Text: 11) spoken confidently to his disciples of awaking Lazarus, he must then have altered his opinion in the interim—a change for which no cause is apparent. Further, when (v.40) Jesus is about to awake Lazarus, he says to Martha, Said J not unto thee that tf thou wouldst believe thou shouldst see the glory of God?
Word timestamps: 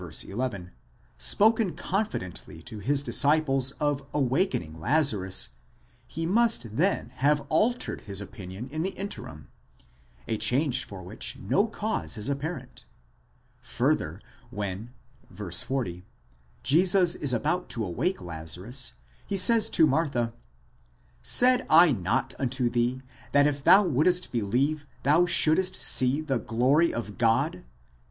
11) 0.23 0.71
spoken 1.19 1.75
confidently 1.75 2.59
to 2.63 2.79
his 2.79 3.03
disciples 3.03 3.69
of 3.73 4.01
awaking 4.15 4.79
Lazarus, 4.79 5.49
he 6.07 6.25
must 6.25 6.75
then 6.75 7.09
have 7.17 7.45
altered 7.49 8.01
his 8.01 8.19
opinion 8.19 8.67
in 8.71 8.81
the 8.81 8.97
interim—a 8.99 10.37
change 10.39 10.85
for 10.85 11.03
which 11.03 11.37
no 11.37 11.67
cause 11.67 12.17
is 12.17 12.29
apparent. 12.29 12.83
Further, 13.61 14.19
when 14.49 14.89
(v.40) 15.29 16.01
Jesus 16.63 17.13
is 17.13 17.31
about 17.31 17.69
to 17.69 17.85
awake 17.85 18.21
Lazarus, 18.23 18.93
he 19.27 19.37
says 19.37 19.69
to 19.69 19.85
Martha, 19.85 20.33
Said 21.21 21.63
J 21.69 21.93
not 21.93 22.33
unto 22.39 22.71
thee 22.71 23.03
that 23.33 23.45
tf 23.45 23.61
thou 23.61 23.83
wouldst 23.85 24.31
believe 24.31 24.87
thou 25.03 25.27
shouldst 25.27 25.79
see 25.79 26.21
the 26.21 26.39
glory 26.39 26.91
of 26.91 27.19
God? 27.19 27.63